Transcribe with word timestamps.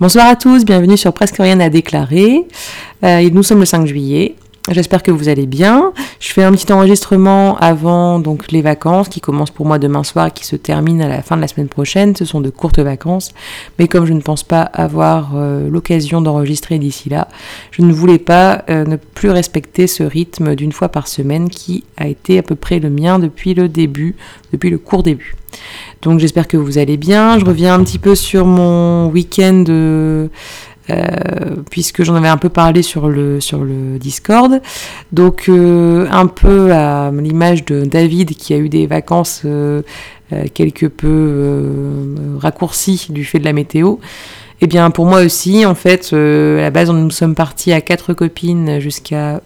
Bonsoir 0.00 0.26
à 0.26 0.34
tous, 0.34 0.64
bienvenue 0.64 0.96
sur 0.96 1.12
Presque 1.12 1.36
Rien 1.36 1.60
à 1.60 1.68
déclarer. 1.68 2.44
Euh, 3.04 3.30
nous 3.30 3.44
sommes 3.44 3.60
le 3.60 3.64
5 3.64 3.86
juillet. 3.86 4.34
J'espère 4.70 5.02
que 5.02 5.10
vous 5.10 5.28
allez 5.28 5.44
bien. 5.44 5.92
Je 6.20 6.32
fais 6.32 6.42
un 6.42 6.52
petit 6.52 6.72
enregistrement 6.72 7.58
avant 7.58 8.18
donc 8.18 8.50
les 8.50 8.62
vacances 8.62 9.10
qui 9.10 9.20
commencent 9.20 9.50
pour 9.50 9.66
moi 9.66 9.78
demain 9.78 10.04
soir 10.04 10.28
et 10.28 10.30
qui 10.30 10.46
se 10.46 10.56
terminent 10.56 11.04
à 11.04 11.08
la 11.08 11.20
fin 11.20 11.36
de 11.36 11.42
la 11.42 11.48
semaine 11.48 11.68
prochaine. 11.68 12.16
Ce 12.16 12.24
sont 12.24 12.40
de 12.40 12.48
courtes 12.48 12.78
vacances, 12.78 13.32
mais 13.78 13.88
comme 13.88 14.06
je 14.06 14.14
ne 14.14 14.22
pense 14.22 14.42
pas 14.42 14.62
avoir 14.62 15.32
euh, 15.36 15.68
l'occasion 15.68 16.22
d'enregistrer 16.22 16.78
d'ici 16.78 17.10
là, 17.10 17.28
je 17.72 17.82
ne 17.82 17.92
voulais 17.92 18.18
pas 18.18 18.64
euh, 18.70 18.86
ne 18.86 18.96
plus 18.96 19.28
respecter 19.28 19.86
ce 19.86 20.02
rythme 20.02 20.54
d'une 20.54 20.72
fois 20.72 20.88
par 20.88 21.08
semaine 21.08 21.50
qui 21.50 21.84
a 21.98 22.08
été 22.08 22.38
à 22.38 22.42
peu 22.42 22.54
près 22.54 22.78
le 22.78 22.88
mien 22.88 23.18
depuis 23.18 23.52
le 23.52 23.68
début, 23.68 24.16
depuis 24.52 24.70
le 24.70 24.78
court 24.78 25.02
début. 25.02 25.34
Donc 26.00 26.20
j'espère 26.20 26.48
que 26.48 26.56
vous 26.56 26.78
allez 26.78 26.96
bien. 26.96 27.38
Je 27.38 27.44
reviens 27.44 27.74
un 27.74 27.84
petit 27.84 27.98
peu 27.98 28.14
sur 28.14 28.46
mon 28.46 29.08
week-end. 29.08 29.64
Euh, 29.68 30.28
puisque 31.70 32.02
j'en 32.02 32.14
avais 32.14 32.28
un 32.28 32.36
peu 32.36 32.48
parlé 32.48 32.82
sur 32.82 33.08
le, 33.08 33.40
sur 33.40 33.64
le 33.64 33.98
Discord. 33.98 34.60
Donc 35.12 35.46
euh, 35.48 36.06
un 36.10 36.26
peu 36.26 36.72
à 36.72 37.10
l'image 37.10 37.64
de 37.64 37.84
David 37.84 38.34
qui 38.34 38.54
a 38.54 38.58
eu 38.58 38.68
des 38.68 38.86
vacances 38.86 39.42
euh, 39.44 39.82
quelque 40.52 40.86
peu 40.86 42.14
raccourcies 42.38 43.06
du 43.10 43.24
fait 43.24 43.38
de 43.38 43.44
la 43.44 43.52
météo. 43.52 43.96
Eh 44.60 44.66
bien 44.66 44.90
pour 44.90 45.06
moi 45.06 45.22
aussi, 45.22 45.66
en 45.66 45.74
fait, 45.74 46.12
à 46.12 46.62
la 46.62 46.70
base 46.70 46.90
nous 46.90 47.10
sommes 47.10 47.34
partis 47.34 47.72
à 47.72 47.80
quatre 47.80 48.14
copines 48.14 48.78
jusqu'à 48.80 49.40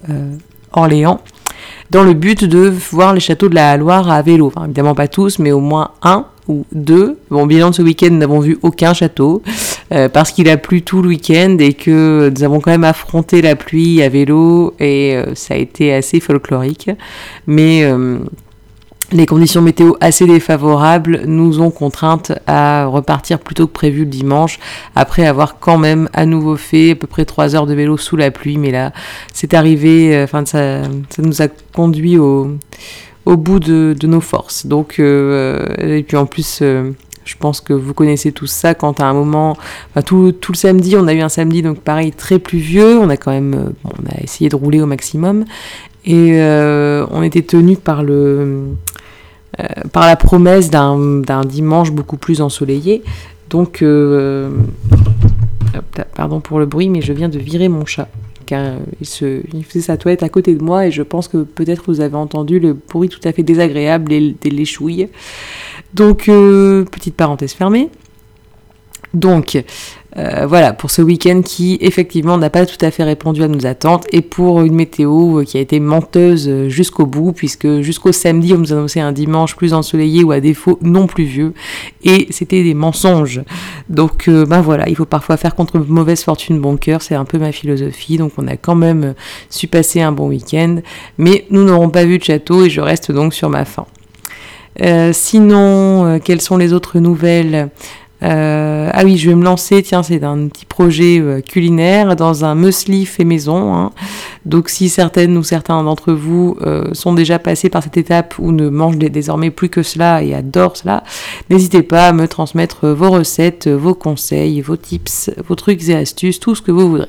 Orléans 0.73 1.21
dans 1.91 2.03
le 2.03 2.15
but 2.15 2.45
de 2.45 2.73
voir 2.91 3.15
les 3.15 3.21
châteaux 3.21 3.49
de 3.49 3.55
la 3.55 3.77
Loire 3.77 4.11
à 4.11 4.23
vélo. 4.23 4.47
Enfin, 4.47 4.65
évidemment 4.65 4.95
pas 4.95 5.09
tous, 5.09 5.39
mais 5.39 5.53
au 5.53 5.61
moins 5.61 5.93
un 6.03 6.27
ou 6.47 6.65
deux. 6.73 7.19
Bon, 7.31 7.47
bilan 7.47 7.71
de 7.71 7.75
ce 7.75 7.83
week-end, 7.83 8.09
nous 8.11 8.19
n'avons 8.19 8.41
vu 8.41 8.59
aucun 8.63 8.95
château 8.95 9.43
euh, 9.91 10.09
parce 10.09 10.33
qu'il 10.33 10.49
a 10.49 10.57
plu 10.59 10.83
tout 10.83 11.01
le 11.01 11.09
week-end 11.09 11.57
et 11.61 11.73
que 11.73 12.31
nous 12.37 12.45
avons 12.45 12.61
quand 12.61 12.71
même 12.71 12.85
affronté 12.85 13.41
la 13.41 13.57
pluie 13.57 14.03
à 14.03 14.09
vélo 14.09 14.75
et 14.79 15.17
euh, 15.17 15.35
ça 15.35 15.55
a 15.55 15.57
été 15.57 15.95
assez 15.95 16.21
folklorique. 16.21 16.91
Mais 17.47 17.85
euh, 17.85 18.19
les 19.13 19.25
conditions 19.25 19.63
météo 19.63 19.95
assez 20.01 20.27
défavorables 20.27 21.23
nous 21.25 21.63
ont 21.63 21.71
contraintes 21.71 22.33
à 22.47 22.85
repartir 22.85 23.39
plus 23.39 23.55
tôt 23.55 23.67
que 23.67 23.73
prévu 23.73 24.01
le 24.01 24.11
dimanche, 24.11 24.59
après 24.95 25.27
avoir 25.27 25.59
quand 25.59 25.79
même 25.79 26.11
à 26.13 26.27
nouveau 26.27 26.57
fait 26.57 26.91
à 26.91 26.95
peu 26.95 27.07
près 27.07 27.25
3 27.25 27.57
heures 27.57 27.67
de 27.67 27.73
vélo 27.73 27.97
sous 27.97 28.17
la 28.17 28.31
pluie. 28.31 28.59
Mais 28.59 28.71
là, 28.71 28.93
c'est 29.33 29.55
arrivé, 29.55 30.21
enfin, 30.23 30.45
ça, 30.45 30.83
nous 31.17 31.41
a 31.41 31.49
conduit 31.73 32.19
au, 32.19 32.59
bout 33.25 33.61
de, 33.61 33.97
nos 34.03 34.21
forces. 34.21 34.67
Donc, 34.67 34.99
et 34.99 36.05
puis 36.07 36.17
en 36.19 36.27
plus, 36.27 36.63
je 37.29 37.37
pense 37.37 37.61
que 37.61 37.75
vous 37.75 37.93
connaissez 37.93 38.33
tout 38.33 38.47
ça 38.47 38.75
quand 38.75 39.01
à 39.01 39.05
un 39.05 39.13
moment, 39.13 39.57
tout, 40.07 40.33
le 40.49 40.55
samedi, 40.55 40.97
on 40.97 41.07
a 41.07 41.13
eu 41.13 41.21
un 41.21 41.29
samedi 41.29 41.61
donc 41.61 41.81
pareil 41.81 42.13
très 42.13 42.39
pluvieux, 42.39 42.99
on 42.99 43.11
a 43.11 43.19
quand 43.19 43.33
même, 43.33 43.55
euh, 43.55 43.71
on 43.85 44.17
a 44.17 44.23
essayé 44.23 44.49
de 44.49 44.57
rouler 44.57 44.81
au 44.81 44.87
maximum 44.87 45.45
et 46.07 46.41
on 47.11 47.23
était 47.23 47.43
tenu 47.43 47.77
par 47.77 48.03
le, 48.03 48.69
par 49.93 50.07
la 50.07 50.17
promesse 50.17 50.71
d'un 50.71 51.45
dimanche 51.45 51.93
beaucoup 51.93 52.17
plus 52.17 52.41
ensoleillé. 52.41 53.03
Donc, 53.51 53.85
pardon 56.15 56.41
pour 56.41 56.61
le 56.61 56.65
bruit, 56.65 56.89
mais 56.89 57.03
je 57.03 57.13
viens 57.13 57.29
de 57.29 57.39
virer 57.39 57.69
mon 57.69 57.85
chat 57.85 58.09
il, 58.53 59.65
faisait 59.65 59.81
sa 59.81 59.97
toilette 59.97 60.23
à 60.23 60.29
côté 60.29 60.55
de 60.55 60.63
moi 60.63 60.87
et 60.87 60.91
je 60.91 61.03
pense 61.03 61.29
que 61.29 61.39
peut-être 61.39 61.85
vous 61.87 62.01
avez 62.01 62.17
entendu 62.17 62.59
le 62.59 62.73
bruit 62.73 63.09
tout 63.09 63.21
à 63.25 63.33
fait 63.33 63.43
désagréable 63.43 64.09
des, 64.09 64.51
léchouilles. 64.51 65.09
Donc, 65.95 66.29
euh, 66.29 66.85
petite 66.85 67.15
parenthèse 67.15 67.53
fermée. 67.53 67.91
Donc, 69.15 69.63
euh, 70.17 70.47
voilà, 70.47 70.73
pour 70.73 70.91
ce 70.91 71.01
week-end 71.01 71.43
qui 71.43 71.79
effectivement 71.81 72.39
n'a 72.39 72.51
pas 72.51 72.67
tout 72.67 72.83
à 72.85 72.91
fait 72.91 73.05
répondu 73.05 73.43
à 73.43 73.49
nos 73.49 73.67
attentes 73.67 74.07
et 74.11 74.21
pour 74.21 74.63
une 74.63 74.75
météo 74.75 75.43
qui 75.45 75.59
a 75.59 75.61
été 75.61 75.81
menteuse 75.81 76.69
jusqu'au 76.69 77.07
bout, 77.07 77.33
puisque 77.33 77.81
jusqu'au 77.83 78.11
samedi 78.13 78.53
on 78.55 78.59
nous 78.59 78.73
annonçait 78.73 79.01
un 79.01 79.13
dimanche 79.13 79.55
plus 79.55 79.75
ensoleillé 79.75 80.25
ou 80.25 80.33
à 80.33 80.41
défaut 80.41 80.79
non 80.83 81.07
pluvieux 81.07 81.53
et 82.03 82.27
c'était 82.31 82.65
des 82.65 82.75
mensonges. 82.75 83.43
Donc 83.89 84.29
euh, 84.29 84.45
ben 84.45 84.61
voilà, 84.61 84.89
il 84.89 84.97
faut 84.97 85.05
parfois 85.05 85.37
faire 85.37 85.55
contre 85.55 85.79
mauvaise 85.79 86.23
fortune 86.23 86.59
bon 86.59 86.77
cœur, 86.77 87.01
c'est 87.01 87.15
un 87.15 87.25
peu 87.25 87.39
ma 87.39 87.53
philosophie. 87.53 88.17
Donc 88.17 88.33
on 88.39 88.49
a 88.49 88.57
quand 88.57 88.75
même 88.75 89.15
su 89.51 89.69
passer 89.69 90.01
un 90.01 90.13
bon 90.13 90.29
week-end, 90.29 90.81
mais 91.19 91.47
nous 91.51 91.65
n'aurons 91.65 91.91
pas 91.91 92.05
vu 92.05 92.19
de 92.19 92.25
château 92.25 92.65
et 92.65 92.71
je 92.71 92.81
reste 92.81 93.13
donc 93.13 93.35
sur 93.35 93.51
ma 93.51 93.65
faim. 93.65 93.87
Euh, 94.83 95.13
sinon, 95.13 96.21
quelles 96.25 96.41
sont 96.41 96.57
les 96.57 96.73
autres 96.73 96.99
nouvelles 96.99 97.71
euh, 98.23 98.91
ah 98.93 99.05
oui, 99.05 99.17
je 99.17 99.31
vais 99.31 99.37
me 99.37 99.45
lancer, 99.45 99.83
tiens, 99.83 100.03
c'est 100.03 100.25
un 100.25 100.49
petit 100.49 100.65
projet 100.65 101.21
euh, 101.21 101.41
culinaire 101.41 102.17
dans 102.17 102.45
un 102.45 102.55
muesli 102.57 103.07
fait 103.07 103.25
maison. 103.25 103.75
Hein. 103.75 103.93
Donc 104.45 104.69
si 104.69 104.89
certaines 104.89 105.37
ou 105.37 105.45
certains 105.45 105.83
d'entre 105.85 106.13
vous 106.13 106.57
euh, 106.63 106.93
sont 106.95 107.15
déjà 107.15 107.39
passés 107.39 107.69
par 107.69 107.83
cette 107.83 107.97
étape 107.97 108.35
ou 108.39 108.51
ne 108.51 108.69
mangent 108.69 108.99
désormais 108.99 109.51
plus 109.51 109.69
que 109.69 109.83
cela 109.83 110.23
et 110.23 110.35
adorent 110.35 110.77
cela, 110.77 111.05
n'hésitez 111.49 111.83
pas 111.83 112.09
à 112.09 112.13
me 112.13 112.27
transmettre 112.27 112.89
vos 112.89 113.11
recettes, 113.11 113.69
vos 113.69 113.95
conseils, 113.95 114.61
vos 114.63 114.77
tips, 114.77 115.31
vos 115.47 115.55
trucs 115.55 115.89
et 115.89 115.95
astuces, 115.95 116.41
tout 116.41 116.57
ce 116.57 116.63
que 116.63 116.73
vous 116.73 116.91
voudrez. 116.91 117.09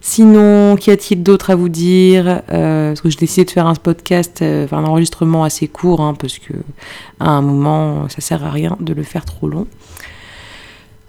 Sinon, 0.00 0.76
qu'y 0.76 0.90
a-t-il 0.90 1.22
d'autre 1.22 1.50
à 1.50 1.56
vous 1.56 1.68
dire 1.68 2.42
Parce 2.46 3.00
que 3.00 3.10
j'ai 3.10 3.18
décidé 3.18 3.44
de 3.44 3.50
faire 3.50 3.66
un 3.66 3.74
podcast, 3.74 4.42
un 4.42 4.84
enregistrement 4.84 5.44
assez 5.44 5.68
court, 5.68 6.00
hein, 6.00 6.14
parce 6.18 6.38
que 6.38 6.54
à 7.18 7.30
un 7.30 7.42
moment, 7.42 8.08
ça 8.08 8.20
sert 8.20 8.44
à 8.44 8.50
rien 8.50 8.76
de 8.80 8.94
le 8.94 9.02
faire 9.02 9.24
trop 9.24 9.48
long. 9.48 9.66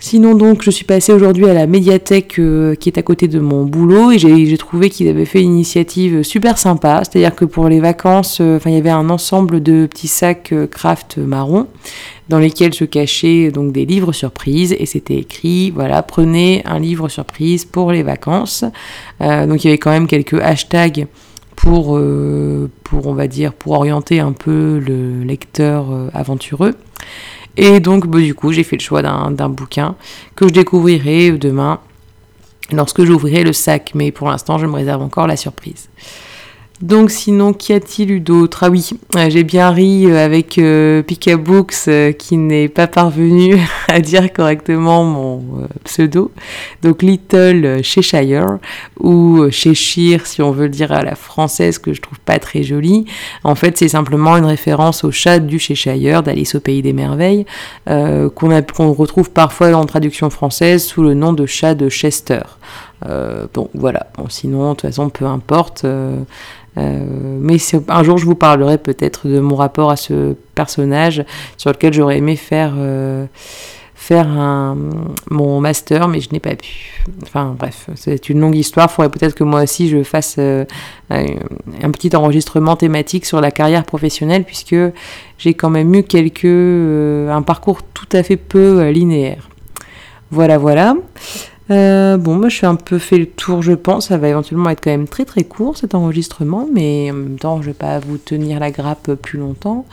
Sinon 0.04 0.34
donc, 0.34 0.64
je 0.64 0.72
suis 0.72 0.84
passée 0.84 1.14
aujourd'hui 1.14 1.46
à 1.48 1.54
la 1.54 1.68
médiathèque 1.68 2.40
euh, 2.40 2.74
qui 2.74 2.90
est 2.90 2.98
à 2.98 3.04
côté 3.04 3.28
de 3.28 3.40
mon 3.40 3.66
boulot 3.66 4.12
et 4.12 4.18
j'ai 4.18 4.58
trouvé 4.58 4.90
qu'ils 4.90 5.08
avaient 5.08 5.26
fait 5.26 5.44
une 5.44 5.52
initiative 5.52 6.24
super 6.24 6.58
sympa. 6.58 7.04
C'est-à-dire 7.04 7.36
que 7.36 7.46
pour 7.46 7.70
les 7.70 7.80
vacances, 7.80 8.40
euh, 8.42 8.58
il 8.66 8.72
y 8.72 8.78
avait 8.78 8.90
un 8.90 9.12
ensemble 9.12 9.62
de 9.62 9.86
petits 9.86 10.08
sacs 10.08 10.54
euh, 10.54 10.66
craft 10.66 11.20
marron 11.20 11.68
dans 12.30 12.40
lesquels 12.40 12.74
se 12.74 12.84
cachaient 12.84 13.52
donc 13.52 13.74
des 13.74 13.86
livres 13.86 14.12
surprises 14.12 14.76
et 14.80 14.88
c'était 14.88 15.18
écrit 15.18 15.70
voilà 15.70 16.02
prenez 16.02 16.64
un 16.66 16.80
livre 16.80 17.08
surprise 17.08 17.66
pour 17.66 17.92
les 17.92 18.04
vacances. 18.04 18.64
donc 19.20 19.64
il 19.64 19.68
y 19.68 19.68
avait 19.68 19.78
quand 19.78 19.92
même 19.92 20.08
quelques 20.08 20.40
hashtags 20.40 21.08
pour, 21.58 22.00
pour 22.84 23.08
on 23.08 23.14
va 23.14 23.28
dire 23.28 23.52
pour 23.52 23.74
orienter 23.74 24.22
un 24.22 24.32
peu 24.32 24.80
le 24.80 25.24
lecteur 25.24 25.88
aventureux. 26.14 26.74
Et 27.58 27.80
donc, 27.80 28.08
bah, 28.08 28.20
du 28.20 28.34
coup, 28.34 28.52
j'ai 28.52 28.64
fait 28.64 28.78
le 28.78 28.82
choix 28.82 29.02
d'un 29.02 29.50
bouquin 29.50 29.96
que 30.36 30.48
je 30.48 30.54
découvrirai 30.54 31.32
demain 31.32 31.80
lorsque 32.72 33.04
j'ouvrirai 33.04 33.44
le 33.44 33.54
sac. 33.54 33.92
Mais 33.96 34.12
pour 34.12 34.30
l'instant, 34.30 34.58
je 34.58 34.66
me 34.66 34.74
réserve 34.74 35.02
encore 35.02 35.28
la 35.28 35.36
surprise. 35.36 35.90
Donc 36.81 37.12
sinon, 37.12 37.53
qu'y 37.53 37.74
a-t-il 37.74 38.12
eu 38.12 38.19
d'autre? 38.19 38.64
Ah 38.64 38.69
oui, 38.69 38.90
euh, 39.16 39.30
j'ai 39.30 39.44
bien 39.44 39.69
ri 39.69 40.08
euh, 40.08 40.25
avec 40.25 40.58
euh, 40.58 41.03
Picabooks 41.03 41.74
euh, 41.88 42.12
qui 42.12 42.38
n'est 42.38 42.69
pas 42.69 42.88
parvenu 42.88 43.56
à 43.88 44.00
dire 44.00 44.34
correctement 44.34 45.03
mon 45.03 45.68
pseudo. 45.84 46.31
Donc 46.81 47.03
Little 47.03 47.84
Cheshire 47.84 48.58
ou 49.00 49.47
Cheshire 49.52 50.25
si 50.25 50.41
on 50.41 50.52
veut 50.52 50.64
le 50.64 50.70
dire 50.70 50.91
à 50.91 51.03
la 51.03 51.14
française 51.14 51.78
que 51.78 51.94
je 51.94 52.02
trouve 52.02 52.20
pas 52.20 52.40
très 52.40 52.64
joli. 52.64 53.06
En 53.44 53.53
fait, 53.53 53.78
c'est 53.78 53.90
simplement 53.90 54.36
une 54.38 54.46
référence 54.46 55.03
au 55.03 55.12
chat 55.12 55.40
du 55.40 55.59
Cheshire 55.59 56.24
d'Alice 56.24 56.56
au 56.56 56.59
pays 56.59 56.81
des 56.81 56.94
merveilles 56.94 57.46
qu'on 57.86 58.94
retrouve 58.94 59.30
parfois 59.30 59.74
en 59.74 59.86
traduction 59.86 60.30
française 60.30 60.84
sous 60.84 61.03
le 61.03 61.14
nom 61.14 61.34
de 61.34 61.46
chat 61.46 61.75
de 61.75 61.90
Chester. 61.90 62.41
Bon, 63.02 63.70
voilà. 63.74 64.08
Bon, 64.18 64.26
sinon, 64.30 64.70
de 64.70 64.76
toute 64.76 64.82
façon, 64.82 65.10
peu 65.10 65.26
importe. 65.26 65.86
Euh, 66.78 67.06
mais 67.40 67.58
un 67.90 68.04
jour, 68.04 68.18
je 68.18 68.26
vous 68.26 68.36
parlerai 68.36 68.78
peut-être 68.78 69.28
de 69.28 69.40
mon 69.40 69.56
rapport 69.56 69.92
à 69.92 69.96
ce 69.96 70.36
personnage 70.56 71.24
sur 71.58 71.72
lequel 71.72 71.94
j'aurais 71.94 72.18
aimé 72.18 72.38
faire, 72.38 72.74
euh, 72.78 73.26
faire 73.94 74.28
un, 74.28 74.78
mon 75.30 75.60
master, 75.60 76.08
mais 76.08 76.22
je 76.22 76.30
n'ai 76.32 76.40
pas 76.40 76.56
pu. 76.56 77.03
Enfin 77.24 77.56
bref, 77.59 77.90
c'est 77.96 78.30
une 78.30 78.40
longue 78.40 78.56
histoire. 78.56 78.88
Il 78.90 78.94
faudrait 78.94 79.09
peut-être 79.09 79.36
que 79.36 79.44
moi 79.44 79.64
aussi 79.64 79.90
je 79.90 80.02
fasse 80.04 80.38
euh, 80.40 80.64
un 81.09 81.92
petit 81.92 82.16
enregistrement 82.16 82.78
thématique 82.78 83.26
sur 83.26 83.42
la 83.42 83.52
carrière 83.52 83.84
professionnelle, 83.84 84.46
puisque 84.46 84.76
j'ai 85.38 85.54
quand 85.54 85.70
même 85.70 85.94
eu 85.94 86.04
quelques, 86.04 86.46
un 86.46 87.42
parcours 87.42 87.82
tout 87.94 88.09
à 88.14 88.24
fait 88.24 88.38
peu 88.38 88.90
linéaire. 88.90 89.50
Voilà, 90.34 90.58
voilà. 90.58 90.96
Euh, 91.69 92.17
bon, 92.17 92.35
moi 92.35 92.49
je 92.49 92.55
suis 92.55 92.66
un 92.66 92.75
peu 92.75 92.97
fait 92.97 93.17
le 93.17 93.28
tour, 93.28 93.61
je 93.61 93.73
pense. 93.73 94.08
Ça 94.08 94.17
va 94.17 94.29
éventuellement 94.29 94.69
être 94.69 94.84
quand 94.84 94.91
même 94.91 95.08
très 95.08 95.25
très 95.25 95.43
court 95.43 95.78
cet 95.78 95.96
enregistrement, 95.96 96.67
mais 96.73 97.11
en 97.11 97.16
même 97.16 97.40
temps, 97.40 97.61
je 97.61 97.67
vais 97.67 97.73
pas 97.73 97.99
vous 97.99 98.17
tenir 98.17 98.59
la 98.59 98.72
grappe 98.72 99.13
plus 99.16 99.40
longtemps. 99.40 99.85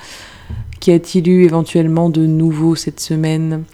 Qu'y 0.80 0.92
a-t-il 0.92 1.28
eu 1.28 1.44
éventuellement 1.44 2.08
de 2.08 2.26
nouveau 2.26 2.74
cette 2.74 3.00
semaine? 3.00 3.64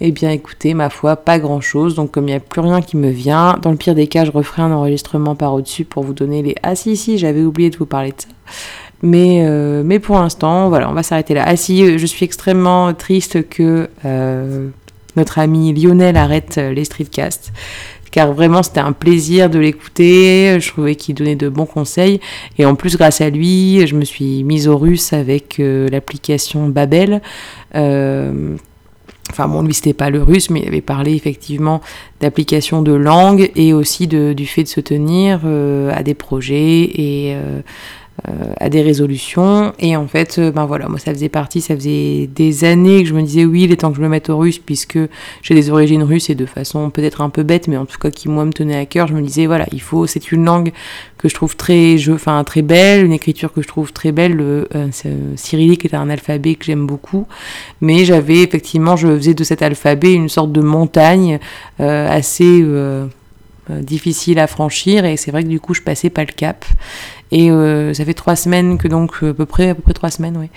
Eh 0.00 0.10
bien, 0.10 0.30
écoutez, 0.30 0.74
ma 0.74 0.90
foi, 0.90 1.14
pas 1.16 1.38
grand-chose. 1.38 1.94
Donc, 1.94 2.10
comme 2.10 2.24
il 2.24 2.32
n'y 2.32 2.36
a 2.36 2.40
plus 2.40 2.60
rien 2.60 2.80
qui 2.80 2.96
me 2.96 3.10
vient, 3.10 3.58
dans 3.62 3.70
le 3.70 3.76
pire 3.76 3.94
des 3.94 4.08
cas, 4.08 4.24
je 4.24 4.32
referai 4.32 4.62
un 4.62 4.72
enregistrement 4.72 5.36
par 5.36 5.54
au-dessus 5.54 5.84
pour 5.84 6.02
vous 6.02 6.14
donner 6.14 6.42
les. 6.42 6.56
Ah 6.62 6.74
si 6.74 6.96
si, 6.96 7.18
j'avais 7.18 7.42
oublié 7.42 7.70
de 7.70 7.76
vous 7.76 7.86
parler 7.86 8.10
de 8.10 8.20
ça. 8.20 8.28
Mais, 9.02 9.44
euh, 9.46 9.82
mais 9.84 9.98
pour 9.98 10.16
l'instant, 10.18 10.68
voilà, 10.70 10.88
on 10.90 10.92
va 10.92 11.02
s'arrêter 11.02 11.34
là. 11.34 11.44
Ah 11.46 11.56
si, 11.56 11.98
je 11.98 12.06
suis 12.06 12.24
extrêmement 12.24 12.92
triste 12.94 13.48
que 13.48 13.90
euh, 14.04 14.68
notre 15.16 15.38
ami 15.38 15.72
Lionel 15.72 16.16
arrête 16.16 16.56
les 16.56 16.84
streetcasts. 16.84 17.52
Car 18.10 18.32
vraiment 18.34 18.62
c'était 18.62 18.80
un 18.80 18.92
plaisir 18.92 19.48
de 19.48 19.58
l'écouter, 19.58 20.58
je 20.60 20.68
trouvais 20.68 20.96
qu'il 20.96 21.14
donnait 21.14 21.34
de 21.34 21.48
bons 21.48 21.64
conseils, 21.64 22.20
et 22.58 22.66
en 22.66 22.74
plus 22.74 22.96
grâce 22.96 23.22
à 23.22 23.30
lui, 23.30 23.86
je 23.86 23.94
me 23.94 24.04
suis 24.04 24.44
mise 24.44 24.68
au 24.68 24.76
russe 24.76 25.14
avec 25.14 25.56
l'application 25.58 26.68
Babel. 26.68 27.22
Enfin 29.32 29.48
bon, 29.48 29.62
lui 29.62 29.72
c'était 29.72 29.94
pas 29.94 30.10
le 30.10 30.22
russe, 30.22 30.50
mais 30.50 30.60
il 30.60 30.68
avait 30.68 30.82
parlé 30.82 31.14
effectivement 31.14 31.80
d'application 32.20 32.82
de 32.82 32.92
langue 32.92 33.50
et 33.56 33.72
aussi 33.72 34.06
du 34.06 34.46
fait 34.46 34.64
de 34.64 34.68
se 34.68 34.80
tenir 34.80 35.40
à 35.90 36.02
des 36.02 36.14
projets 36.14 36.82
et 36.82 37.32
euh, 37.34 37.62
à 38.60 38.68
des 38.68 38.82
résolutions. 38.82 39.72
Et 39.78 39.96
en 39.96 40.06
fait, 40.06 40.38
euh, 40.38 40.52
ben 40.52 40.66
voilà, 40.66 40.88
moi 40.88 40.98
ça 40.98 41.12
faisait 41.12 41.28
partie, 41.28 41.60
ça 41.60 41.74
faisait 41.74 42.28
des 42.32 42.64
années 42.64 43.02
que 43.02 43.08
je 43.08 43.14
me 43.14 43.22
disais 43.22 43.44
oui, 43.44 43.62
il 43.62 43.72
est 43.72 43.76
temps 43.76 43.90
que 43.90 43.96
je 43.96 44.02
me 44.02 44.08
mette 44.08 44.30
au 44.30 44.38
russe 44.38 44.58
puisque 44.58 44.98
j'ai 45.42 45.54
des 45.54 45.70
origines 45.70 46.02
russes 46.02 46.30
et 46.30 46.34
de 46.34 46.46
façon 46.46 46.90
peut-être 46.90 47.20
un 47.20 47.30
peu 47.30 47.42
bête, 47.42 47.68
mais 47.68 47.76
en 47.76 47.86
tout 47.86 47.98
cas 47.98 48.10
qui 48.10 48.28
moi 48.28 48.44
me 48.44 48.52
tenait 48.52 48.76
à 48.76 48.86
cœur. 48.86 49.08
Je 49.08 49.14
me 49.14 49.22
disais 49.22 49.46
voilà, 49.46 49.66
il 49.72 49.80
faut, 49.80 50.06
c'est 50.06 50.30
une 50.30 50.44
langue 50.44 50.72
que 51.18 51.28
je 51.28 51.34
trouve 51.34 51.56
très, 51.56 51.98
je, 51.98 52.12
enfin 52.12 52.44
très 52.44 52.62
belle, 52.62 53.04
une 53.04 53.12
écriture 53.12 53.52
que 53.52 53.62
je 53.62 53.68
trouve 53.68 53.92
très 53.92 54.12
belle. 54.12 54.34
Le 54.34 54.68
euh, 54.74 54.88
cyrillique 55.36 55.84
est 55.84 55.94
un 55.94 56.10
alphabet 56.10 56.54
que 56.54 56.64
j'aime 56.64 56.86
beaucoup, 56.86 57.26
mais 57.80 58.04
j'avais 58.04 58.42
effectivement, 58.42 58.94
je 58.94 59.08
faisais 59.08 59.34
de 59.34 59.44
cet 59.44 59.62
alphabet 59.62 60.12
une 60.12 60.28
sorte 60.28 60.52
de 60.52 60.60
montagne 60.60 61.40
assez 61.78 62.62
difficile 63.70 64.38
à 64.38 64.46
franchir 64.46 65.04
et 65.04 65.16
c'est 65.16 65.30
vrai 65.30 65.44
que 65.44 65.48
du 65.48 65.60
coup 65.60 65.72
je 65.72 65.82
passais 65.82 66.10
pas 66.10 66.24
le 66.24 66.32
cap 66.32 66.64
et 67.32 67.50
euh, 67.50 67.94
ça 67.94 68.04
fait 68.04 68.14
trois 68.14 68.36
semaines 68.36 68.78
que 68.78 68.86
donc 68.86 69.22
à 69.22 69.32
peu 69.32 69.46
près, 69.46 69.70
à 69.70 69.74
peu 69.74 69.82
près 69.82 69.94
trois 69.94 70.10
semaines, 70.10 70.36
oui 70.38 70.48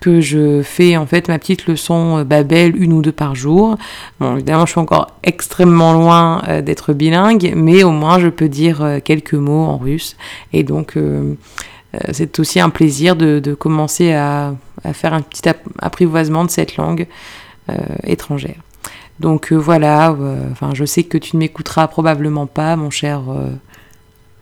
que 0.00 0.20
je 0.20 0.60
fais 0.60 0.98
en 0.98 1.06
fait 1.06 1.28
ma 1.28 1.38
petite 1.38 1.66
leçon 1.66 2.18
euh, 2.18 2.24
Babel 2.24 2.76
une 2.76 2.92
ou 2.92 3.00
deux 3.00 3.10
par 3.10 3.34
jour. 3.34 3.78
Bon, 4.20 4.34
évidemment, 4.34 4.66
je 4.66 4.72
suis 4.72 4.80
encore 4.80 5.12
extrêmement 5.22 5.94
loin 5.94 6.42
euh, 6.46 6.60
d'être 6.60 6.92
bilingue, 6.92 7.54
mais 7.56 7.84
au 7.84 7.90
moins 7.90 8.18
je 8.18 8.28
peux 8.28 8.50
dire 8.50 9.00
quelques 9.02 9.32
mots 9.32 9.64
en 9.64 9.78
russe. 9.78 10.16
Et 10.52 10.62
donc, 10.62 10.98
c'est 12.12 12.38
aussi 12.38 12.60
un 12.60 12.68
plaisir 12.68 13.16
de, 13.16 13.54
commencer 13.54 14.12
à, 14.12 14.54
à, 14.84 14.92
faire 14.92 15.14
un 15.14 15.22
petit 15.22 15.48
apprivoisement 15.78 16.44
de 16.44 16.50
cette 16.50 16.76
langue 16.76 17.06
étrangère. 18.02 18.56
Donc 19.20 19.52
voilà, 19.52 20.16
enfin, 20.50 20.70
je 20.74 20.84
sais 20.84 21.04
que 21.04 21.18
tu 21.18 21.36
ne 21.36 21.40
m'écouteras 21.40 21.86
probablement 21.86 22.46
pas, 22.46 22.74
mon 22.76 22.90
cher 22.90 23.22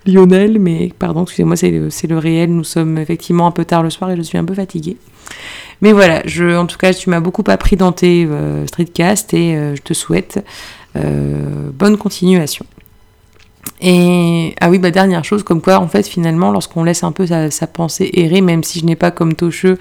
Lionel, 0.07 0.59
mais 0.59 0.93
pardon, 0.99 1.23
excusez-moi, 1.23 1.57
c'est 1.57 1.71
le, 1.71 2.19
réel. 2.19 2.55
Nous 2.55 2.65
sommes 2.65 2.99
effectivement 2.99 3.47
un 3.47 3.51
peu 3.51 3.65
tard 3.65 3.83
le 3.83 3.91
soir 3.91 4.11
et 4.11 4.17
je 4.17 4.23
suis 4.23 4.39
un 4.39 4.45
peu 4.45 4.55
fatiguée. 4.55 4.97
Mais 5.81 5.93
voilà, 5.93 6.23
je, 6.25 6.57
en 6.57 6.67
tout 6.67 6.79
cas, 6.79 6.93
tu 6.93 7.11
m'as 7.11 7.21
beaucoup 7.21 7.45
appris 7.47 7.77
dans 7.77 7.93
tes 7.93 8.25
euh, 8.25 8.67
streetcasts 8.67 9.35
et 9.35 9.57
euh, 9.57 9.77
je 9.77 9.83
te 9.83 9.95
souhaite 9.95 10.45
euh, 10.97 11.71
bonne 11.73 11.97
continuation. 11.97 12.67
Et 13.81 14.55
ah 14.61 14.71
oui, 14.71 14.79
bah 14.79 14.93
dernière 14.93 15.25
chose, 15.25 15.43
comme 15.43 15.61
quoi 15.61 15.79
en 15.79 15.89
fait 15.89 16.07
finalement 16.07 16.53
lorsqu'on 16.53 16.85
laisse 16.85 17.03
un 17.03 17.11
peu 17.11 17.27
sa, 17.27 17.67
pensée 17.67 18.11
errer, 18.15 18.41
même 18.41 18.63
si 18.63 18.79
je 18.79 18.85
n'ai 18.85 18.95
pas 18.95 19.11
comme 19.11 19.35
Tocheux 19.35 19.79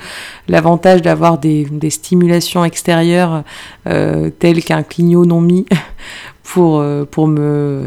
l'avantage 0.48 1.04
d'avoir 1.04 1.38
des, 1.38 1.68
stimulations 1.90 2.66
extérieures 2.66 3.44
telles 3.86 4.64
qu'un 4.64 4.82
clignot 4.82 5.26
non 5.26 5.42
mis 5.42 5.68
pour, 6.44 6.80
euh, 6.80 7.06
pour, 7.06 7.28
me, 7.28 7.84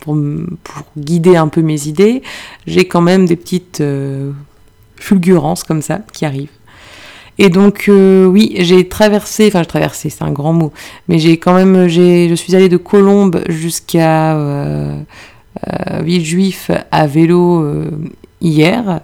pour, 0.00 0.16
pour, 0.64 0.84
guider 0.98 1.36
un 1.36 1.48
peu 1.48 1.62
mes 1.62 1.86
idées, 1.88 2.22
j'ai 2.66 2.86
quand 2.86 3.00
même 3.00 3.26
des 3.26 3.36
petites 3.36 3.80
euh, 3.80 4.32
fulgurances 4.96 5.64
comme 5.64 5.80
ça 5.80 6.00
qui 6.12 6.26
arrivent. 6.26 6.50
Et 7.38 7.48
donc 7.48 7.86
euh, 7.88 8.26
oui, 8.26 8.54
j'ai 8.58 8.86
traversé, 8.86 9.46
enfin 9.48 9.60
j'ai 9.60 9.68
traversé, 9.68 10.10
c'est 10.10 10.22
un 10.22 10.30
grand 10.30 10.52
mot, 10.52 10.72
mais 11.08 11.18
j'ai 11.18 11.38
quand 11.38 11.54
même, 11.54 11.88
je 11.88 12.34
suis 12.34 12.54
allée 12.54 12.68
de 12.68 12.76
Colombes 12.76 13.42
jusqu'à 13.48 14.36
Villejuif 16.00 16.70
à 16.90 17.06
vélo 17.06 17.84
hier. 18.40 19.00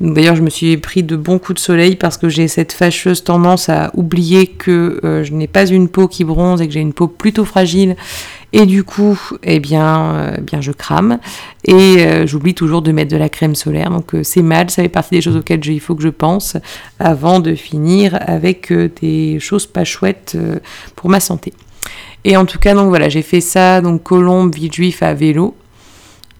D'ailleurs, 0.00 0.36
je 0.36 0.42
me 0.42 0.50
suis 0.50 0.76
pris 0.76 1.02
de 1.02 1.16
bons 1.16 1.38
coups 1.38 1.54
de 1.54 1.64
soleil 1.64 1.96
parce 1.96 2.18
que 2.18 2.28
j'ai 2.28 2.48
cette 2.48 2.72
fâcheuse 2.72 3.24
tendance 3.24 3.68
à 3.68 3.90
oublier 3.94 4.46
que 4.46 5.00
je 5.02 5.32
n'ai 5.32 5.46
pas 5.46 5.66
une 5.66 5.88
peau 5.88 6.08
qui 6.08 6.24
bronze 6.24 6.60
et 6.60 6.66
que 6.66 6.72
j'ai 6.72 6.80
une 6.80 6.92
peau 6.92 7.08
plutôt 7.08 7.44
fragile 7.44 7.96
et 8.52 8.64
du 8.64 8.84
coup, 8.84 9.20
eh 9.42 9.60
bien, 9.60 10.14
euh, 10.14 10.36
bien 10.40 10.62
je 10.62 10.72
crame. 10.72 11.18
Et 11.64 11.74
euh, 12.06 12.26
j'oublie 12.26 12.54
toujours 12.54 12.80
de 12.80 12.92
mettre 12.92 13.10
de 13.10 13.16
la 13.16 13.28
crème 13.28 13.54
solaire. 13.54 13.90
Donc 13.90 14.14
euh, 14.14 14.22
c'est 14.22 14.40
mal, 14.40 14.70
ça 14.70 14.82
fait 14.82 14.88
partie 14.88 15.16
des 15.16 15.20
choses 15.20 15.36
auxquelles 15.36 15.66
il 15.66 15.78
faut 15.78 15.94
que 15.94 16.02
je 16.02 16.08
pense 16.08 16.56
avant 16.98 17.40
de 17.40 17.54
finir 17.54 18.16
avec 18.18 18.72
des 18.72 19.38
choses 19.40 19.66
pas 19.66 19.84
chouettes 19.84 20.38
pour 20.94 21.10
ma 21.10 21.20
santé. 21.20 21.52
Et 22.24 22.36
en 22.36 22.46
tout 22.46 22.58
cas, 22.58 22.74
donc 22.74 22.88
voilà, 22.88 23.08
j'ai 23.08 23.22
fait 23.22 23.42
ça, 23.42 23.82
donc 23.82 24.02
Colombe, 24.02 24.54
Villejuif 24.54 25.02
à 25.02 25.12
vélo. 25.12 25.54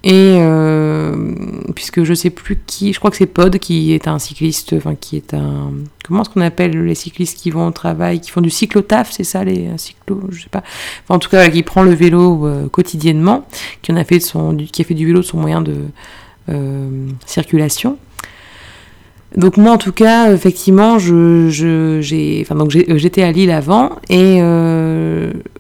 Et 0.09 0.37
euh, 0.39 1.33
puisque 1.75 2.05
je 2.05 2.15
sais 2.15 2.31
plus 2.31 2.57
qui, 2.65 2.93
je 2.93 3.01
crois 3.01 3.11
que 3.11 3.17
c'est 3.17 3.27
Pod 3.27 3.59
qui 3.59 3.93
est 3.93 4.07
un 4.07 4.21
cycliste, 4.21 4.73
enfin 4.75 4.95
qui 4.95 5.17
est 5.17 5.35
un. 5.35 5.73
Comment 6.05 6.23
est-ce 6.23 6.31
qu'on 6.31 6.43
appelle 6.43 6.81
les 6.85 6.95
cyclistes 6.95 7.37
qui 7.37 7.51
vont 7.51 7.67
au 7.67 7.73
travail, 7.73 8.21
qui 8.21 8.31
font 8.31 8.41
du 8.41 8.49
cyclotaf, 8.49 9.11
c'est 9.11 9.25
ça 9.25 9.43
les 9.43 9.69
cyclos, 9.79 10.21
je 10.31 10.45
sais 10.45 10.49
pas. 10.49 10.63
en 11.09 11.19
tout 11.19 11.29
cas, 11.29 11.49
qui 11.49 11.65
prend 11.65 11.83
le 11.83 11.93
vélo 11.93 12.47
euh, 12.47 12.69
quotidiennement, 12.69 13.49
qui 13.83 13.91
en 13.91 13.97
a 13.97 14.05
fait 14.05 14.21
son, 14.21 14.57
qui 14.57 14.81
a 14.81 14.85
fait 14.85 14.95
du 14.95 15.07
vélo 15.07 15.23
de 15.23 15.25
son 15.25 15.39
moyen 15.39 15.61
de 15.61 15.75
euh, 16.51 17.09
circulation. 17.27 17.99
Donc 19.37 19.57
moi 19.57 19.73
en 19.73 19.79
tout 19.79 19.93
cas 19.93 20.33
effectivement 20.33 21.01
je, 21.01 22.41
enfin 22.43 22.55
donc 22.55 22.71
j'étais 22.71 23.25
à 23.25 23.33
Lille 23.33 23.51
avant 23.51 23.97
et 24.09 24.41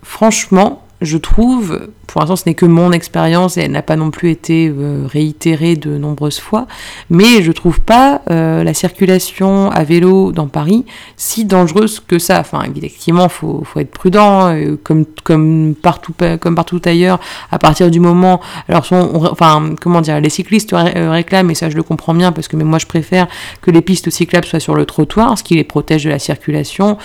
franchement 0.02 0.86
je 1.02 1.18
trouve 1.18 1.88
pour 2.06 2.20
l'instant, 2.20 2.36
ce 2.36 2.44
n'est 2.46 2.54
que 2.54 2.66
mon 2.66 2.92
expérience 2.92 3.56
et 3.56 3.62
elle 3.62 3.72
n'a 3.72 3.82
pas 3.82 3.96
non 3.96 4.10
plus 4.10 4.30
été 4.30 4.68
euh, 4.68 5.06
réitérée 5.06 5.76
de 5.76 5.98
nombreuses 5.98 6.38
fois. 6.38 6.66
Mais 7.10 7.42
je 7.42 7.52
trouve 7.52 7.80
pas 7.80 8.22
euh, 8.30 8.62
la 8.64 8.74
circulation 8.74 9.70
à 9.70 9.84
vélo 9.84 10.32
dans 10.32 10.46
Paris 10.46 10.84
si 11.16 11.44
dangereuse 11.44 12.00
que 12.00 12.18
ça. 12.18 12.40
Enfin, 12.40 12.64
effectivement, 12.74 13.28
faut, 13.28 13.62
faut 13.64 13.80
être 13.80 13.90
prudent, 13.90 14.54
euh, 14.54 14.78
comme, 14.82 15.04
comme, 15.24 15.74
partout, 15.80 16.14
comme 16.40 16.54
partout 16.54 16.80
ailleurs. 16.84 17.18
À 17.50 17.58
partir 17.58 17.90
du 17.90 18.00
moment, 18.00 18.40
alors, 18.68 18.86
enfin, 18.92 19.74
comment 19.80 20.00
dire, 20.00 20.20
les 20.20 20.30
cyclistes 20.30 20.74
réclament, 20.74 21.50
et 21.50 21.54
ça 21.54 21.70
je 21.70 21.76
le 21.76 21.82
comprends 21.82 22.14
bien 22.14 22.32
parce 22.32 22.48
que 22.48 22.56
moi 22.56 22.78
je 22.78 22.86
préfère 22.86 23.26
que 23.62 23.70
les 23.70 23.80
pistes 23.80 24.10
cyclables 24.10 24.46
soient 24.46 24.60
sur 24.60 24.74
le 24.74 24.84
trottoir, 24.84 25.38
ce 25.38 25.42
qui 25.42 25.54
les 25.54 25.64
protège 25.64 26.04
de 26.04 26.10
la 26.10 26.18
circulation, 26.18 26.98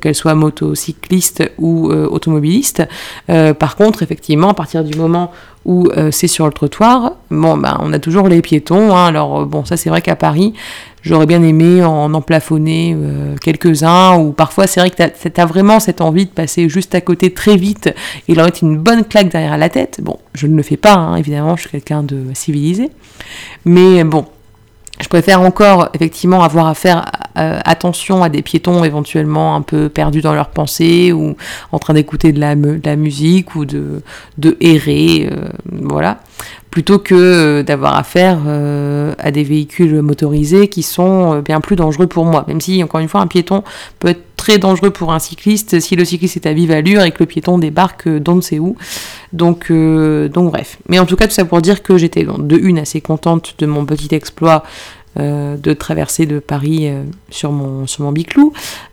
qu'elles 0.00 0.14
soient 0.14 0.34
motocyclistes 0.34 1.50
ou 1.58 1.90
automobilistes. 1.90 2.82
par 3.26 3.76
contre, 3.76 4.02
effectivement 4.02 4.37
à 4.46 4.54
partir 4.54 4.84
du 4.84 4.96
moment 4.96 5.32
où 5.64 5.88
euh, 5.96 6.10
c'est 6.12 6.28
sur 6.28 6.46
le 6.46 6.52
trottoir, 6.52 7.14
bon, 7.30 7.56
ben, 7.56 7.76
on 7.80 7.92
a 7.92 7.98
toujours 7.98 8.28
les 8.28 8.40
piétons. 8.40 8.96
Hein. 8.96 9.06
alors, 9.06 9.40
euh, 9.40 9.44
bon, 9.44 9.64
ça, 9.64 9.76
c'est 9.76 9.90
vrai 9.90 10.00
qu'à 10.00 10.16
Paris, 10.16 10.54
j'aurais 11.02 11.26
bien 11.26 11.42
aimé 11.42 11.84
en, 11.84 12.14
en 12.14 12.20
plafonner 12.20 12.96
euh, 12.96 13.34
quelques-uns, 13.42 14.16
ou 14.16 14.32
parfois, 14.32 14.66
c'est 14.66 14.80
vrai 14.80 14.90
que 14.90 14.96
tu 14.96 15.40
as, 15.40 15.46
vraiment 15.46 15.80
cette 15.80 16.00
envie 16.00 16.26
de 16.26 16.30
passer 16.30 16.68
juste 16.68 16.94
à 16.94 17.00
côté 17.00 17.34
très 17.34 17.56
vite 17.56 17.92
et 18.28 18.34
leur 18.34 18.46
mettre 18.46 18.62
une 18.62 18.78
bonne 18.78 19.04
claque 19.04 19.30
derrière 19.30 19.58
la 19.58 19.68
tête. 19.68 20.00
Bon, 20.02 20.18
je 20.34 20.46
ne 20.46 20.56
le 20.56 20.62
fais 20.62 20.76
pas, 20.76 20.94
hein, 20.94 21.16
évidemment, 21.16 21.56
je 21.56 21.62
suis 21.62 21.70
quelqu'un 21.70 22.02
de 22.02 22.24
civilisé. 22.34 22.90
Mais 23.64 24.04
bon, 24.04 24.26
je 25.00 25.08
préfère 25.08 25.40
encore 25.40 25.90
effectivement 25.94 26.42
avoir 26.42 26.66
à 26.66 26.74
faire 26.74 27.04
euh, 27.36 27.60
attention 27.64 28.22
à 28.22 28.28
des 28.28 28.42
piétons 28.42 28.84
éventuellement 28.84 29.54
un 29.54 29.62
peu 29.62 29.88
perdus 29.88 30.20
dans 30.20 30.34
leurs 30.34 30.50
pensées 30.50 31.12
ou 31.12 31.36
en 31.72 31.78
train 31.78 31.94
d'écouter 31.94 32.32
de 32.32 32.40
la, 32.40 32.56
musique 32.96 33.54
ou 33.54 33.64
de, 33.64 34.02
de 34.38 34.56
errer, 34.60 35.28
euh, 35.30 35.48
voilà, 35.70 36.18
plutôt 36.78 37.00
que 37.00 37.14
euh, 37.16 37.62
d'avoir 37.64 37.96
affaire 37.96 38.38
à 39.18 39.30
des 39.32 39.42
véhicules 39.42 40.00
motorisés 40.00 40.68
qui 40.68 40.84
sont 40.84 41.40
bien 41.40 41.60
plus 41.60 41.74
dangereux 41.74 42.06
pour 42.06 42.24
moi. 42.24 42.44
Même 42.46 42.60
si, 42.60 42.80
encore 42.84 43.00
une 43.00 43.08
fois, 43.08 43.20
un 43.20 43.26
piéton 43.26 43.64
peut 43.98 44.08
être 44.08 44.22
très 44.36 44.58
dangereux 44.58 44.90
pour 44.90 45.12
un 45.12 45.18
cycliste 45.18 45.80
si 45.80 45.96
le 45.96 46.04
cycliste 46.04 46.36
est 46.36 46.46
à 46.46 46.52
vive 46.52 46.70
allure 46.70 47.02
et 47.02 47.10
que 47.10 47.18
le 47.18 47.26
piéton 47.26 47.58
débarque 47.58 48.08
d'on 48.08 48.36
ne 48.36 48.40
sait 48.40 48.60
où. 48.60 48.76
Donc, 49.32 49.72
donc 49.72 50.52
bref. 50.52 50.78
Mais 50.88 51.00
en 51.00 51.06
tout 51.06 51.16
cas, 51.16 51.26
tout 51.26 51.34
ça 51.34 51.44
pour 51.44 51.60
dire 51.60 51.82
que 51.82 51.98
j'étais 51.98 52.24
de 52.24 52.56
une 52.56 52.78
assez 52.78 53.00
contente 53.00 53.56
de 53.58 53.66
mon 53.66 53.84
petit 53.84 54.14
exploit 54.14 54.62
euh, 54.62 55.07
de 55.18 55.72
traverser 55.72 56.26
de 56.26 56.38
Paris 56.38 56.88
euh, 56.88 57.02
sur, 57.30 57.52
mon, 57.52 57.86
sur 57.86 58.10
biclou, 58.12 58.52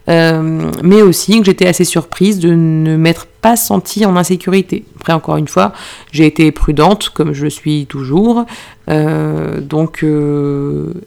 euh, 0.09 0.71
mais 0.83 1.01
aussi 1.01 1.39
que 1.39 1.45
j'étais 1.45 1.67
assez 1.67 1.83
surprise 1.83 2.39
de 2.39 2.49
ne 2.49 2.97
m'être 2.97 3.27
pas 3.27 3.55
sentie 3.55 4.05
en 4.05 4.15
insécurité. 4.15 4.85
Après, 4.95 5.13
encore 5.13 5.37
une 5.37 5.47
fois, 5.47 5.73
j'ai 6.11 6.25
été 6.25 6.51
prudente, 6.51 7.09
comme 7.09 7.33
je 7.33 7.47
suis 7.47 7.85
toujours, 7.85 8.45
donc 8.87 10.05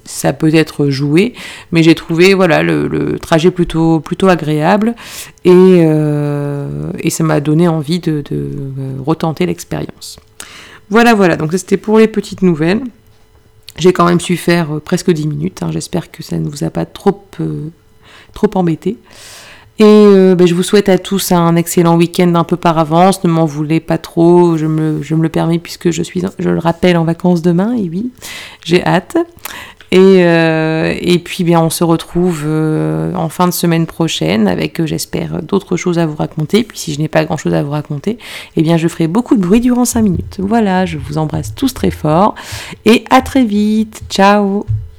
ça 0.04 0.32
peut 0.32 0.54
être 0.54 0.88
joué, 0.88 1.34
mais 1.72 1.82
j'ai 1.82 1.96
trouvé 1.96 2.34
voilà, 2.34 2.62
le, 2.62 3.18
trajet 3.18 3.50
plutôt, 3.50 3.98
plutôt 3.98 4.28
agréable 4.28 4.94
et, 5.44 5.84
et 7.00 7.10
ça 7.10 7.24
m'a 7.24 7.40
donné 7.40 7.66
envie 7.66 7.98
de, 7.98 8.22
de 8.28 8.50
retenter 9.04 9.46
l'expérience. 9.46 10.20
Voilà, 10.90 11.14
voilà, 11.14 11.36
donc 11.36 11.52
c'était 11.52 11.76
pour 11.76 11.98
les 11.98 12.08
petites 12.08 12.42
nouvelles. 12.42 12.82
J'ai 13.78 13.92
quand 13.92 14.04
même 14.04 14.20
su 14.20 14.36
faire 14.36 14.74
euh, 14.74 14.80
presque 14.80 15.10
10 15.10 15.26
minutes. 15.26 15.62
Hein. 15.62 15.70
J'espère 15.70 16.10
que 16.10 16.22
ça 16.22 16.36
ne 16.36 16.48
vous 16.48 16.64
a 16.64 16.70
pas 16.70 16.84
trop, 16.84 17.24
euh, 17.40 17.68
trop 18.34 18.50
embêté. 18.54 18.98
Et 19.80 19.84
euh, 19.84 20.34
ben, 20.34 20.46
je 20.46 20.54
vous 20.54 20.64
souhaite 20.64 20.88
à 20.88 20.98
tous 20.98 21.30
un 21.30 21.54
excellent 21.54 21.96
week-end 21.96 22.34
un 22.34 22.42
peu 22.42 22.56
par 22.56 22.78
avance. 22.78 23.22
Ne 23.22 23.30
m'en 23.30 23.44
voulez 23.44 23.78
pas 23.78 23.96
trop, 23.96 24.56
je 24.56 24.66
me, 24.66 25.00
le 25.00 25.28
permets 25.28 25.60
puisque 25.60 25.92
je 25.92 26.02
suis, 26.02 26.20
je 26.38 26.50
le 26.50 26.58
rappelle, 26.58 26.96
en 26.96 27.04
vacances 27.04 27.42
demain. 27.42 27.76
Et 27.76 27.88
oui, 27.88 28.10
j'ai 28.64 28.84
hâte. 28.84 29.16
Et, 29.90 30.24
euh, 30.24 30.94
et 31.00 31.18
puis 31.18 31.44
bien 31.44 31.60
on 31.60 31.70
se 31.70 31.82
retrouve 31.82 32.44
euh, 32.46 33.14
en 33.14 33.28
fin 33.28 33.46
de 33.46 33.52
semaine 33.52 33.86
prochaine 33.86 34.46
avec 34.46 34.84
j'espère 34.84 35.42
d'autres 35.42 35.76
choses 35.76 35.98
à 35.98 36.06
vous 36.06 36.16
raconter. 36.16 36.62
Puis 36.62 36.78
si 36.78 36.94
je 36.94 37.00
n'ai 37.00 37.08
pas 37.08 37.24
grand 37.24 37.36
chose 37.36 37.54
à 37.54 37.62
vous 37.62 37.70
raconter, 37.70 38.18
eh 38.56 38.62
bien 38.62 38.76
je 38.76 38.88
ferai 38.88 39.06
beaucoup 39.08 39.36
de 39.36 39.40
bruit 39.40 39.60
durant 39.60 39.84
5 39.84 40.02
minutes. 40.02 40.36
Voilà, 40.40 40.84
je 40.84 40.98
vous 40.98 41.18
embrasse 41.18 41.54
tous 41.54 41.72
très 41.72 41.90
fort 41.90 42.34
et 42.84 43.04
à 43.10 43.22
très 43.22 43.44
vite. 43.44 44.02
Ciao 44.10 44.66